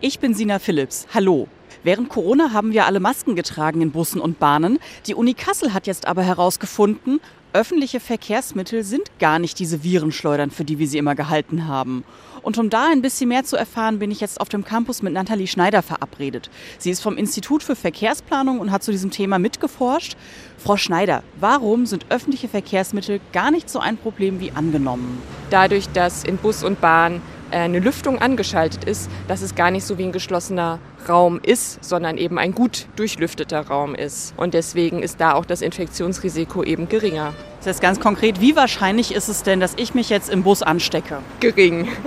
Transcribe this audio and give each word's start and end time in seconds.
Ich 0.00 0.20
bin 0.20 0.32
Sina 0.32 0.60
Phillips. 0.60 1.08
Hallo. 1.12 1.48
Während 1.82 2.08
Corona 2.08 2.52
haben 2.52 2.72
wir 2.72 2.86
alle 2.86 3.00
Masken 3.00 3.34
getragen 3.34 3.82
in 3.82 3.90
Bussen 3.90 4.20
und 4.20 4.38
Bahnen. 4.38 4.78
Die 5.06 5.14
Uni 5.16 5.34
Kassel 5.34 5.74
hat 5.74 5.88
jetzt 5.88 6.06
aber 6.06 6.22
herausgefunden, 6.22 7.18
öffentliche 7.52 7.98
Verkehrsmittel 7.98 8.84
sind 8.84 9.10
gar 9.18 9.40
nicht 9.40 9.58
diese 9.58 9.82
Virenschleudern, 9.82 10.52
für 10.52 10.64
die 10.64 10.78
wir 10.78 10.86
sie 10.86 10.98
immer 10.98 11.16
gehalten 11.16 11.66
haben. 11.66 12.04
Und 12.42 12.58
um 12.58 12.70
da 12.70 12.86
ein 12.92 13.02
bisschen 13.02 13.28
mehr 13.28 13.42
zu 13.42 13.56
erfahren, 13.56 13.98
bin 13.98 14.12
ich 14.12 14.20
jetzt 14.20 14.40
auf 14.40 14.48
dem 14.48 14.64
Campus 14.64 15.02
mit 15.02 15.14
Nathalie 15.14 15.48
Schneider 15.48 15.82
verabredet. 15.82 16.48
Sie 16.78 16.90
ist 16.90 17.00
vom 17.00 17.16
Institut 17.16 17.64
für 17.64 17.74
Verkehrsplanung 17.74 18.60
und 18.60 18.70
hat 18.70 18.84
zu 18.84 18.92
diesem 18.92 19.10
Thema 19.10 19.40
mitgeforscht. 19.40 20.16
Frau 20.58 20.76
Schneider, 20.76 21.24
warum 21.40 21.86
sind 21.86 22.06
öffentliche 22.10 22.46
Verkehrsmittel 22.46 23.18
gar 23.32 23.50
nicht 23.50 23.68
so 23.68 23.80
ein 23.80 23.96
Problem 23.96 24.38
wie 24.38 24.52
angenommen? 24.52 25.20
Dadurch, 25.50 25.88
dass 25.88 26.22
in 26.22 26.36
Bus 26.36 26.62
und 26.62 26.80
Bahn 26.80 27.20
eine 27.50 27.78
Lüftung 27.78 28.18
angeschaltet 28.18 28.84
ist, 28.84 29.10
dass 29.26 29.42
es 29.42 29.54
gar 29.54 29.70
nicht 29.70 29.84
so 29.84 29.98
wie 29.98 30.04
ein 30.04 30.12
geschlossener 30.12 30.78
Raum 31.08 31.40
ist, 31.42 31.82
sondern 31.84 32.18
eben 32.18 32.38
ein 32.38 32.54
gut 32.54 32.86
durchlüfteter 32.96 33.66
Raum 33.66 33.94
ist. 33.94 34.34
Und 34.36 34.54
deswegen 34.54 35.02
ist 35.02 35.20
da 35.20 35.34
auch 35.34 35.44
das 35.44 35.62
Infektionsrisiko 35.62 36.62
eben 36.62 36.88
geringer. 36.88 37.32
Das 37.58 37.66
heißt 37.66 37.80
ganz 37.80 38.00
konkret, 38.00 38.40
wie 38.40 38.54
wahrscheinlich 38.54 39.12
ist 39.12 39.28
es 39.28 39.42
denn, 39.42 39.58
dass 39.58 39.74
ich 39.76 39.94
mich 39.94 40.10
jetzt 40.10 40.30
im 40.30 40.42
Bus 40.42 40.62
anstecke? 40.62 41.18
Gering. 41.40 41.88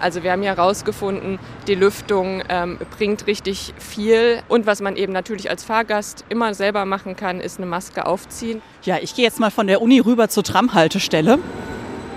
Also 0.00 0.22
wir 0.22 0.32
haben 0.32 0.42
ja 0.42 0.56
herausgefunden, 0.56 1.38
die 1.66 1.74
Lüftung 1.74 2.42
ähm, 2.48 2.78
bringt 2.96 3.26
richtig 3.26 3.74
viel. 3.78 4.42
Und 4.48 4.64
was 4.64 4.80
man 4.80 4.96
eben 4.96 5.12
natürlich 5.12 5.50
als 5.50 5.62
Fahrgast 5.62 6.24
immer 6.30 6.54
selber 6.54 6.86
machen 6.86 7.16
kann, 7.16 7.38
ist 7.38 7.58
eine 7.58 7.66
Maske 7.66 8.06
aufziehen. 8.06 8.62
Ja, 8.82 8.96
ich 8.98 9.14
gehe 9.14 9.24
jetzt 9.26 9.38
mal 9.40 9.50
von 9.50 9.66
der 9.66 9.82
Uni 9.82 10.00
rüber 10.00 10.30
zur 10.30 10.42
Tramhaltestelle. 10.42 11.38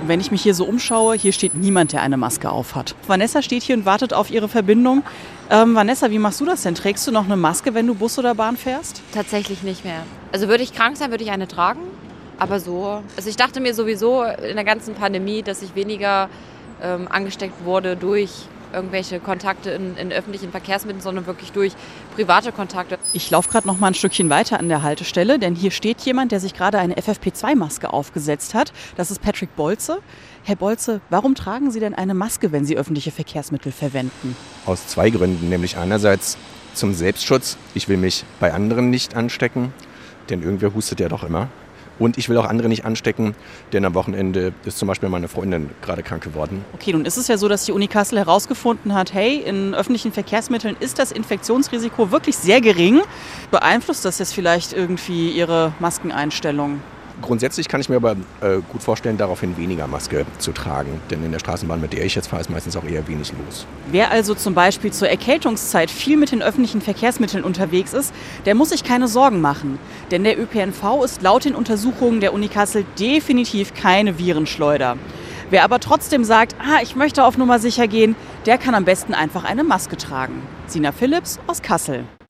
Und 0.00 0.08
wenn 0.08 0.20
ich 0.20 0.30
mich 0.30 0.42
hier 0.42 0.54
so 0.54 0.64
umschaue, 0.64 1.14
hier 1.14 1.32
steht 1.32 1.54
niemand, 1.54 1.92
der 1.92 2.00
eine 2.00 2.16
Maske 2.16 2.50
aufhat. 2.50 2.94
Vanessa 3.06 3.42
steht 3.42 3.62
hier 3.62 3.76
und 3.76 3.84
wartet 3.84 4.14
auf 4.14 4.30
ihre 4.30 4.48
Verbindung. 4.48 5.02
Ähm, 5.50 5.74
Vanessa, 5.74 6.10
wie 6.10 6.18
machst 6.18 6.40
du 6.40 6.46
das 6.46 6.62
denn? 6.62 6.74
Trägst 6.74 7.06
du 7.06 7.12
noch 7.12 7.26
eine 7.26 7.36
Maske, 7.36 7.74
wenn 7.74 7.86
du 7.86 7.94
Bus 7.94 8.18
oder 8.18 8.34
Bahn 8.34 8.56
fährst? 8.56 9.02
Tatsächlich 9.12 9.62
nicht 9.62 9.84
mehr. 9.84 10.02
Also 10.32 10.48
würde 10.48 10.62
ich 10.62 10.72
krank 10.72 10.96
sein, 10.96 11.10
würde 11.10 11.24
ich 11.24 11.30
eine 11.30 11.48
tragen. 11.48 11.80
Aber 12.38 12.60
so, 12.60 13.02
also 13.16 13.28
ich 13.28 13.36
dachte 13.36 13.60
mir 13.60 13.74
sowieso 13.74 14.22
in 14.22 14.56
der 14.56 14.64
ganzen 14.64 14.94
Pandemie, 14.94 15.42
dass 15.42 15.60
ich 15.60 15.74
weniger 15.74 16.30
ähm, 16.82 17.06
angesteckt 17.10 17.66
wurde 17.66 17.96
durch 17.96 18.30
irgendwelche 18.72 19.20
Kontakte 19.20 19.70
in, 19.70 19.96
in, 19.96 20.12
öffentlichen 20.12 20.50
Verkehrsmitteln, 20.50 21.02
sondern 21.02 21.26
wirklich 21.26 21.52
durch 21.52 21.72
private 22.14 22.52
Kontakte. 22.52 22.98
Ich 23.12 23.30
laufe 23.30 23.50
gerade 23.50 23.66
noch 23.66 23.78
mal 23.78 23.88
ein 23.88 23.94
Stückchen 23.94 24.30
weiter 24.30 24.58
an 24.58 24.68
der 24.68 24.82
Haltestelle, 24.82 25.38
denn 25.38 25.54
hier 25.54 25.70
steht 25.70 26.00
jemand, 26.00 26.32
der 26.32 26.40
sich 26.40 26.54
gerade 26.54 26.78
eine 26.78 26.94
FFP2-Maske 26.94 27.92
aufgesetzt 27.92 28.54
hat. 28.54 28.72
Das 28.96 29.10
ist 29.10 29.20
Patrick 29.20 29.54
Bolze. 29.56 29.98
Herr 30.42 30.56
Bolze, 30.56 31.00
warum 31.10 31.34
tragen 31.34 31.70
Sie 31.70 31.80
denn 31.80 31.94
eine 31.94 32.14
Maske, 32.14 32.52
wenn 32.52 32.64
Sie 32.64 32.76
öffentliche 32.76 33.10
Verkehrsmittel 33.10 33.72
verwenden? 33.72 34.36
Aus 34.66 34.86
zwei 34.86 35.10
Gründen, 35.10 35.48
nämlich 35.48 35.76
einerseits 35.76 36.38
zum 36.74 36.94
Selbstschutz. 36.94 37.58
Ich 37.74 37.88
will 37.88 37.96
mich 37.96 38.24
bei 38.38 38.52
anderen 38.52 38.90
nicht 38.90 39.16
anstecken, 39.16 39.72
denn 40.28 40.42
irgendwer 40.42 40.74
hustet 40.74 41.00
ja 41.00 41.08
doch 41.08 41.24
immer. 41.24 41.48
Und 42.00 42.18
ich 42.18 42.28
will 42.28 42.38
auch 42.38 42.46
andere 42.46 42.68
nicht 42.68 42.84
anstecken, 42.84 43.34
denn 43.72 43.84
am 43.84 43.94
Wochenende 43.94 44.52
ist 44.64 44.78
zum 44.78 44.88
Beispiel 44.88 45.10
meine 45.10 45.28
Freundin 45.28 45.70
gerade 45.82 46.02
krank 46.02 46.24
geworden. 46.24 46.64
Okay, 46.72 46.92
nun 46.92 47.04
ist 47.04 47.18
es 47.18 47.28
ja 47.28 47.36
so, 47.36 47.46
dass 47.46 47.66
die 47.66 47.72
Uni 47.72 47.86
Kassel 47.86 48.18
herausgefunden 48.18 48.94
hat, 48.94 49.12
hey, 49.12 49.36
in 49.36 49.74
öffentlichen 49.74 50.10
Verkehrsmitteln 50.10 50.76
ist 50.80 50.98
das 50.98 51.12
Infektionsrisiko 51.12 52.10
wirklich 52.10 52.36
sehr 52.36 52.62
gering. 52.62 53.02
Beeinflusst 53.50 54.04
das 54.06 54.18
jetzt 54.18 54.32
vielleicht 54.32 54.72
irgendwie 54.72 55.30
Ihre 55.30 55.74
Maskeneinstellung? 55.78 56.80
Grundsätzlich 57.22 57.68
kann 57.68 57.80
ich 57.80 57.88
mir 57.88 57.96
aber 57.96 58.12
äh, 58.40 58.60
gut 58.72 58.82
vorstellen, 58.82 59.18
daraufhin 59.18 59.56
weniger 59.56 59.86
Maske 59.86 60.24
zu 60.38 60.52
tragen. 60.52 61.00
Denn 61.10 61.24
in 61.24 61.32
der 61.32 61.38
Straßenbahn, 61.38 61.80
mit 61.80 61.92
der 61.92 62.04
ich 62.04 62.14
jetzt 62.14 62.28
fahre, 62.28 62.40
ist 62.40 62.50
meistens 62.50 62.76
auch 62.76 62.84
eher 62.84 63.06
wenig 63.08 63.32
los. 63.32 63.66
Wer 63.90 64.10
also 64.10 64.34
zum 64.34 64.54
Beispiel 64.54 64.92
zur 64.92 65.08
Erkältungszeit 65.08 65.90
viel 65.90 66.16
mit 66.16 66.32
den 66.32 66.42
öffentlichen 66.42 66.80
Verkehrsmitteln 66.80 67.44
unterwegs 67.44 67.92
ist, 67.92 68.14
der 68.46 68.54
muss 68.54 68.70
sich 68.70 68.84
keine 68.84 69.08
Sorgen 69.08 69.40
machen. 69.40 69.78
Denn 70.10 70.24
der 70.24 70.40
ÖPNV 70.40 71.04
ist 71.04 71.22
laut 71.22 71.44
den 71.44 71.54
Untersuchungen 71.54 72.20
der 72.20 72.32
Uni 72.32 72.48
Kassel 72.48 72.84
definitiv 72.98 73.74
keine 73.74 74.18
Virenschleuder. 74.18 74.96
Wer 75.50 75.64
aber 75.64 75.80
trotzdem 75.80 76.24
sagt, 76.24 76.54
ah, 76.58 76.80
ich 76.82 76.96
möchte 76.96 77.24
auf 77.24 77.36
Nummer 77.36 77.58
sicher 77.58 77.88
gehen, 77.88 78.14
der 78.46 78.58
kann 78.58 78.74
am 78.74 78.84
besten 78.84 79.14
einfach 79.14 79.44
eine 79.44 79.64
Maske 79.64 79.96
tragen. 79.96 80.42
Sina 80.66 80.92
Phillips 80.92 81.38
aus 81.46 81.62
Kassel. 81.62 82.04